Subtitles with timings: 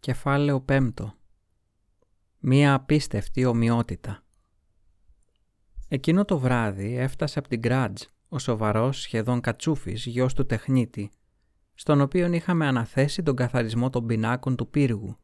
[0.00, 1.14] Κεφάλαιο πέμπτο
[2.38, 4.22] Μία απίστευτη ομοιότητα
[5.88, 11.10] Εκείνο το βράδυ έφτασε από την Γκράτζ ο σοβαρός σχεδόν κατσούφης γιος του τεχνίτη,
[11.74, 15.16] στον οποίο είχαμε αναθέσει τον καθαρισμό των πινάκων του πύργου,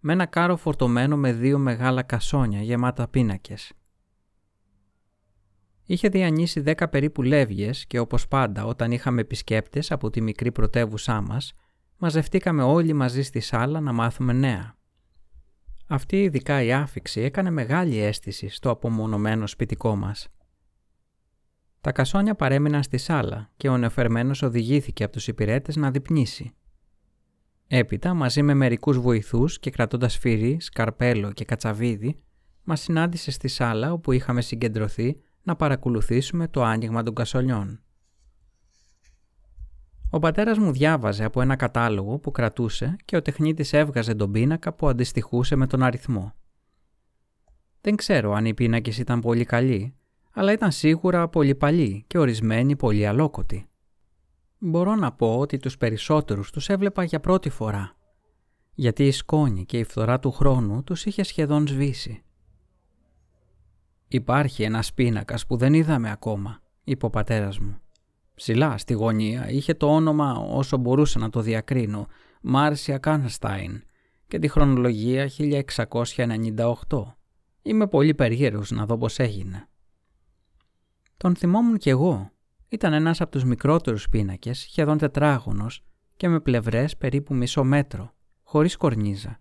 [0.00, 3.72] με ένα κάρο φορτωμένο με δύο μεγάλα κασόνια γεμάτα πίνακες.
[5.84, 11.20] Είχε διανύσει δέκα περίπου λεύγες και όπως πάντα όταν είχαμε επισκέπτες από τη μικρή πρωτεύουσά
[11.20, 11.54] μας,
[11.96, 14.76] μαζευτήκαμε όλοι μαζί στη σάλα να μάθουμε νέα.
[15.86, 20.28] Αυτή ειδικά η άφηξη έκανε μεγάλη αίσθηση στο απομονωμένο σπιτικό μας.
[21.80, 26.54] Τα κασόνια παρέμειναν στη σάλα και ο νεοφερμένος οδηγήθηκε από τους υπηρέτες να διπνήσει.
[27.66, 32.22] Έπειτα, μαζί με μερικούς βοηθούς και κρατώντας φύρι, σκαρπέλο και κατσαβίδι,
[32.64, 37.83] μας συνάντησε στη σάλα όπου είχαμε συγκεντρωθεί να παρακολουθήσουμε το άνοιγμα των κασολιών.
[40.14, 44.72] Ο πατέρας μου διάβαζε από ένα κατάλογο που κρατούσε και ο τεχνίτης έβγαζε τον πίνακα
[44.72, 46.34] που αντιστοιχούσε με τον αριθμό.
[47.80, 49.94] Δεν ξέρω αν οι πίνακες ήταν πολύ καλοί,
[50.32, 53.66] αλλά ήταν σίγουρα πολύ παλιοί και ορισμένοι πολύ αλόκοτοι.
[54.58, 57.96] Μπορώ να πω ότι τους περισσότερους τους έβλεπα για πρώτη φορά,
[58.74, 62.22] γιατί η σκόνη και η φθορά του χρόνου τους είχε σχεδόν σβήσει.
[64.08, 67.78] «Υπάρχει ένας πίνακας που δεν είδαμε ακόμα», είπε ο πατέρας μου.
[68.34, 72.06] Ψηλά στη γωνία είχε το όνομα όσο μπορούσα να το διακρίνω
[72.40, 73.82] Μάρσια Κάνστάιν
[74.26, 76.76] και τη χρονολογία 1698.
[77.62, 79.68] Είμαι πολύ περίεργος να δω πώς έγινε.
[81.16, 82.30] Τον θυμόμουν κι εγώ.
[82.68, 85.84] Ήταν ένας από τους μικρότερους πίνακες, σχεδόν τετράγωνος
[86.16, 89.40] και με πλευρές περίπου μισό μέτρο, χωρίς κορνίζα.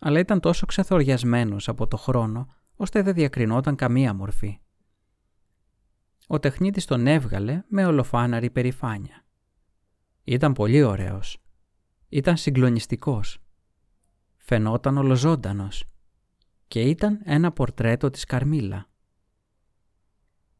[0.00, 4.58] Αλλά ήταν τόσο ξεθοριασμένος από το χρόνο, ώστε δεν διακρινόταν καμία μορφή.
[6.26, 9.24] Ο τεχνίτης τον έβγαλε με ολοφάναρη περηφάνεια.
[10.24, 11.38] Ήταν πολύ ωραίος.
[12.08, 13.38] Ήταν συγκλονιστικός.
[14.36, 15.84] Φαινόταν ολοζώντανος.
[16.68, 18.86] Και ήταν ένα πορτρέτο της Καρμίλα.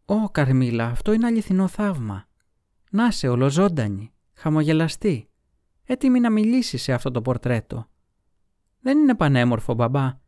[0.04, 2.28] «Ω, Καρμίλα, αυτό είναι αληθινό θαύμα.
[2.90, 5.30] Να σε ολοζώντανη, χαμογελαστή,
[5.84, 7.88] έτοιμη να μιλήσεις σε αυτό το πορτρέτο.
[8.80, 10.18] Δεν είναι πανέμορφο, μπαμπά.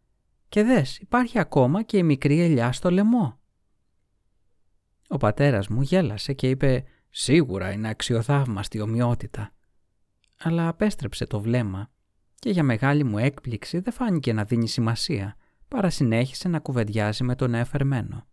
[0.48, 3.37] Και δες, υπάρχει ακόμα και η μικρή ελιά στο λαιμό.
[5.08, 9.52] Ο πατέρας μου γέλασε και είπε «Σίγουρα είναι αξιοθαύμαστη ομοιότητα».
[10.38, 11.90] Αλλά απέστρεψε το βλέμμα
[12.34, 15.36] και για μεγάλη μου έκπληξη δεν φάνηκε να δίνει σημασία,
[15.68, 18.26] παρά συνέχισε να κουβεντιάζει με τον εφερμένο.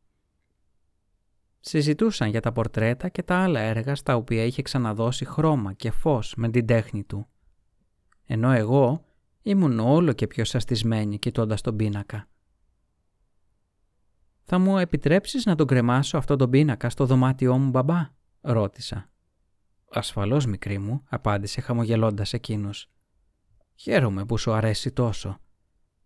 [1.60, 6.34] Συζητούσαν για τα πορτρέτα και τα άλλα έργα στα οποία είχε ξαναδώσει χρώμα και φως
[6.38, 7.28] με την τέχνη του.
[8.26, 9.06] Ενώ εγώ
[9.42, 12.28] ήμουν όλο και πιο σαστισμένη κοιτώντας τον πίνακα.
[14.48, 18.10] «Θα μου επιτρέψεις να τον κρεμάσω αυτό τον πίνακα στο δωμάτιό μου, μπαμπά»
[18.42, 19.10] ρώτησα.
[19.90, 22.90] «Ασφαλώς, μικρή μου», απάντησε χαμογελώντας εκείνος.
[23.76, 25.40] «Χαίρομαι που σου αρέσει τόσο.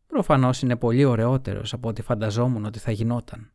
[0.07, 3.51] Προφανώς είναι πολύ ωραιότερος από ό,τι φανταζόμουν ότι θα γινόταν».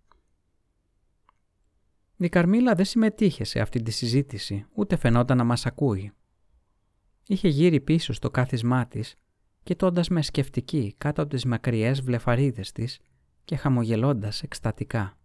[2.16, 6.12] Η Καρμίλα δεν συμμετείχε σε αυτή τη συζήτηση, ούτε φαινόταν να μας ακούει.
[7.26, 9.14] Είχε γύρει πίσω στο κάθισμά της,
[9.62, 13.00] κοιτώντας με σκεφτική κάτω από τις μακριές βλεφαρίδες της
[13.44, 15.18] και χαμογελώντας εκστατικά.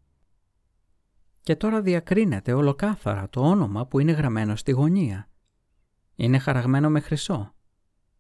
[1.42, 5.30] Και τώρα διακρίνεται ολοκάθαρα το όνομα που είναι γραμμένο στη γωνία.
[6.16, 7.54] Είναι χαραγμένο με χρυσό.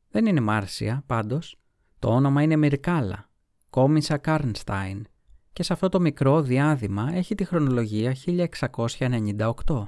[0.10, 1.60] Δεν είναι Μάρσια, πάντως.
[2.00, 3.30] Το όνομα είναι Μυρκάλα,
[3.70, 5.08] Κόμισα Κάρνστάιν
[5.54, 9.86] και σε αυτό το μικρό διάδημα έχει τη χρονολογία 1698.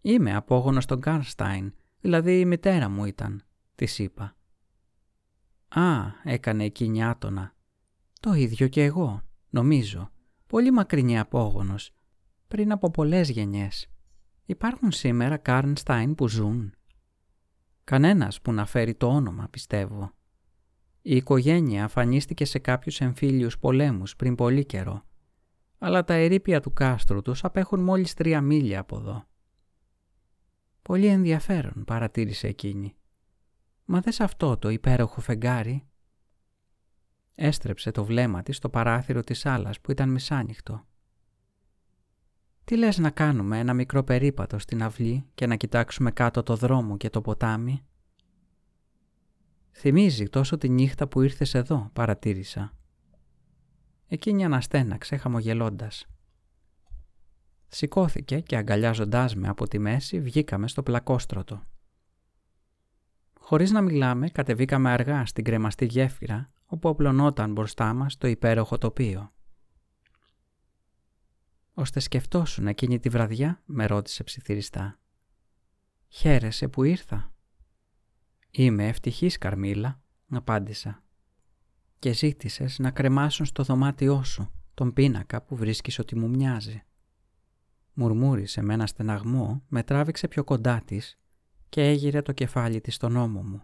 [0.00, 3.42] Είμαι απόγονος των Κάρνστάιν, δηλαδή η μητέρα μου ήταν,
[3.74, 4.36] της είπα.
[5.68, 5.82] «Α»,
[6.24, 7.54] έκανε εκείνη άτονα,
[8.22, 10.10] το ίδιο και εγώ, νομίζω.
[10.46, 11.94] Πολύ μακρινή απόγονος.
[12.48, 13.90] Πριν από πολλές γενιές.
[14.44, 16.74] Υπάρχουν σήμερα Κάρνστάιν που ζουν.
[17.84, 20.12] Κανένας που να φέρει το όνομα, πιστεύω.
[21.02, 25.04] Η οικογένεια αφανίστηκε σε κάποιους εμφύλιους πολέμους πριν πολύ καιρό.
[25.78, 29.24] Αλλά τα ερήπια του κάστρου τους απέχουν μόλις τρία μίλια από εδώ.
[30.82, 32.94] Πολύ ενδιαφέρον, παρατήρησε εκείνη.
[33.84, 35.86] Μα δες αυτό το υπέροχο φεγγάρι.
[37.34, 40.86] Έστρεψε το βλέμμα της στο παράθυρο της άλλας που ήταν μισάνοιχτο.
[42.64, 46.96] «Τι λες να κάνουμε ένα μικρό περίπατο στην αυλή και να κοιτάξουμε κάτω το δρόμο
[46.96, 47.84] και το ποτάμι»
[49.72, 52.72] «Θυμίζει τόσο τη νύχτα που ήρθες εδώ», παρατήρησα.
[54.06, 56.06] Εκείνη αναστέναξε χαμογελώντας.
[57.68, 61.62] Σηκώθηκε και αγκαλιάζοντάς με από τη μέση βγήκαμε στο πλακόστρωτο.
[63.38, 69.32] Χωρίς να μιλάμε κατεβήκαμε αργά στην κρεμαστή γέφυρα όπου απλωνόταν μπροστά μας το υπέροχο τοπίο.
[71.74, 74.98] «Ώστε σκεφτόσουν εκείνη τη βραδιά» με ρώτησε ψιθυριστά.
[76.08, 77.34] «Χαίρεσαι που ήρθα»
[78.50, 81.02] «Είμαι ευτυχής, Καρμίλα», απάντησα.
[81.98, 86.82] Και ζήτησες να κρεμάσουν στο δωμάτιό σου τον πίνακα που βρίσκεις ότι μου μοιάζει.
[87.92, 91.18] Μουρμούρισε με ένα στεναγμό, με τράβηξε πιο κοντά της
[91.68, 93.62] και έγειρε το κεφάλι της στον ώμο μου.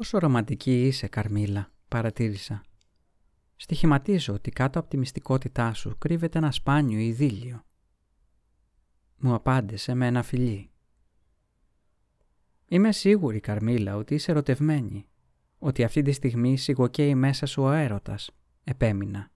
[0.00, 2.62] «Πόσο ρομαντική είσαι, Καρμίλα», παρατήρησα.
[3.56, 7.64] Στοιχηματίζω ότι κάτω από τη μυστικότητά σου κρύβεται ένα σπάνιο ειδήλιο.
[9.16, 10.70] Μου απάντησε με ένα φιλί.
[12.68, 15.06] Είμαι σίγουρη, Καρμίλα, ότι είσαι ερωτευμένη,
[15.58, 18.30] ότι αυτή τη στιγμή σιγοκαίει μέσα σου ο έρωτας,
[18.64, 19.30] επέμεινα.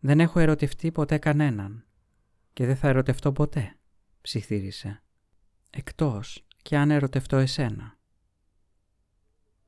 [0.00, 1.86] Δεν έχω ερωτευτεί ποτέ κανέναν
[2.52, 3.78] και δεν θα ερωτευτώ ποτέ,
[4.20, 5.02] ψιθύρισε.
[5.70, 7.98] Εκτός και αν ερωτευτώ εσένα.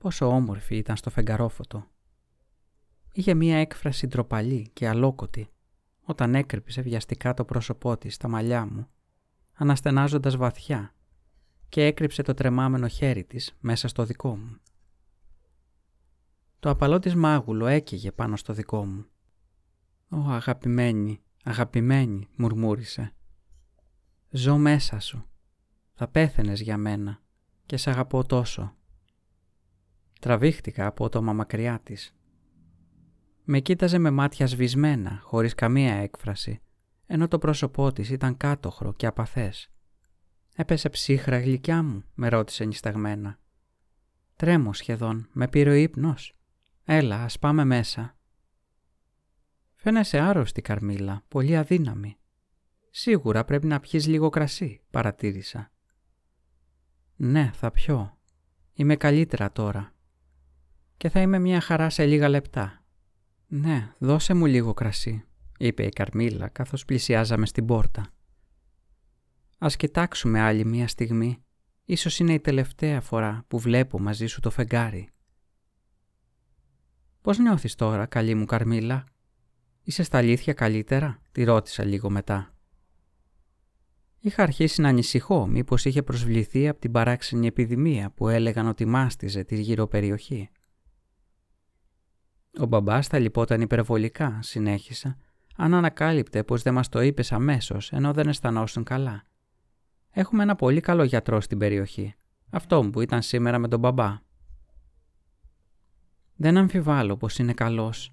[0.02, 1.87] Πόσο όμορφη ήταν στο φεγγαρόφωτο.
[3.12, 5.49] Είχε μία έκφραση ντροπαλή και αλόκοτη
[6.00, 8.88] όταν έκρυψε βιαστικά το πρόσωπό της στα μαλλιά μου,
[9.52, 10.94] αναστενάζοντας βαθιά
[11.69, 14.56] και έκρυψε το τρεμάμενο χέρι της μέσα στο δικό μου.
[16.60, 19.06] Το απαλό της μάγουλο έκυγε πάνω στο δικό μου.
[20.10, 23.14] «Ω αγαπημένη, αγαπημένη», μουρμούρισε.
[24.31, 25.25] «Ζω μέσα σου.
[25.93, 27.20] Θα πέθαινες για μένα
[27.66, 28.76] και σ' αγαπώ τόσο».
[30.22, 32.14] Τραβήχτηκα από το μακριά της.
[33.44, 36.60] Με κοίταζε με μάτια σβησμένα, χωρίς καμία έκφραση,
[37.06, 39.70] ενώ το πρόσωπό της ήταν κάτοχρο και απαθές.
[40.54, 43.38] «Έπεσε ψύχρα γλυκιά μου», με ρώτησε νησταγμένα.
[44.36, 46.36] «Τρέμω σχεδόν, με πήρε ο ύπνος.
[46.84, 48.16] Έλα, ας πάμε μέσα».
[49.74, 52.16] «Φαίνεσαι άρρωστη, Καρμίλα, πολύ αδύναμη.
[52.90, 55.70] Σίγουρα πρέπει να πιείς λίγο κρασί», παρατήρησα.
[57.16, 58.19] «Ναι, θα πιω.
[58.72, 59.92] Είμαι καλύτερα τώρα.
[61.02, 62.84] Και θα είμαι μια χαρά σε λίγα λεπτά».
[63.46, 65.25] «Ναι, δώσε μου λίγο κρασί»,
[65.58, 68.06] είπε η Καρμίλα καθώς πλησιάζαμε στην πόρτα.
[69.58, 71.44] Ας κοιτάξουμε άλλη μία στιγμή.
[71.84, 75.08] Ίσως είναι η τελευταία φορά που βλέπω μαζί σου το φεγγάρι.
[77.20, 79.05] «Πώς νιώθεις τώρα, καλή μου Καρμίλα»
[79.82, 82.55] «Είσαι στα αλήθεια καλύτερα» τη ρώτησα λίγο μετά.
[84.19, 89.44] Είχα αρχίσει να ανησυχώ μήπως είχε προσβληθεί από την παράξενη επιδημία που έλεγαν ότι μάστιζε
[89.44, 90.50] τη γύρω περιοχή.
[92.58, 95.16] Ο μπαμπάς θα λυπόταν υπερβολικά, συνέχισα,
[95.56, 99.25] αν ανακάλυπτε πως δεν μας το είπες αμέσως ενώ δεν αισθανόσουν καλά.
[100.10, 102.14] Έχουμε ένα πολύ καλό γιατρό στην περιοχή.
[102.50, 104.20] Αυτό που ήταν σήμερα με τον μπαμπά.
[106.37, 108.12] Δεν αμφιβάλλω πως είναι καλός.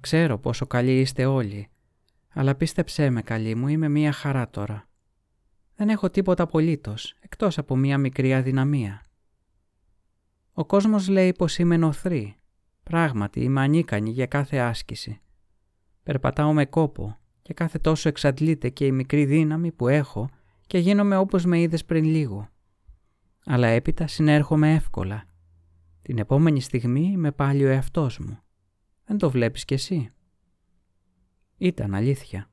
[0.00, 1.68] Ξέρω πόσο καλοί είστε όλοι.
[2.28, 4.88] Αλλά πίστεψέ με καλή μου, είμαι μία χαρά τώρα.
[5.76, 9.06] Δεν έχω τίποτα απολύτως, εκτός από μία μικρή αδυναμία.
[10.52, 12.36] Ο κόσμος λέει πως είμαι νοθρή.
[12.84, 15.20] Πράγματι είμαι ανίκανη για κάθε άσκηση.
[16.02, 20.28] Περπατάω με κόπο και κάθε τόσο εξαντλείται και η μικρή δύναμη που έχω
[20.66, 22.48] και γίνομαι όπως με είδες πριν λίγο.
[23.44, 25.24] Αλλά έπειτα συνέρχομαι εύκολα.
[26.02, 28.38] Την επόμενη στιγμή είμαι πάλι ο εαυτός μου.
[29.04, 30.10] Δεν το βλέπεις κι εσύ.
[31.56, 32.50] Ήταν αλήθεια.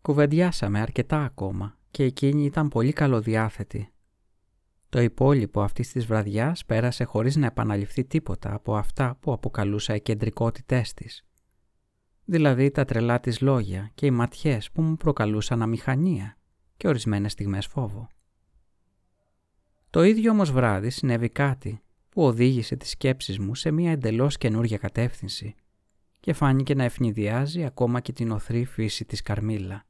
[0.00, 3.92] Κουβεντιάσαμε αρκετά ακόμα και εκείνη ήταν πολύ καλοδιάθετη.
[4.88, 10.00] Το υπόλοιπο αυτής της βραδιάς πέρασε χωρίς να επαναληφθεί τίποτα από αυτά που αποκαλούσα οι
[10.00, 11.24] κεντρικότητές της.
[12.24, 16.38] Δηλαδή τα τρελά της λόγια και οι ματιές που μου προκαλούσαν αμηχανία
[16.76, 18.08] και ορισμένες στιγμές φόβο.
[19.90, 24.78] Το ίδιο όμως βράδυ συνέβη κάτι που οδήγησε τις σκέψεις μου σε μια εντελώς καινούργια
[24.78, 25.54] κατεύθυνση
[26.20, 29.86] και φάνηκε να ευνηδιάζει ακόμα και την οθρή φύση της Καρμίλα.